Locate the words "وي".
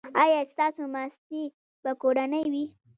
2.53-2.65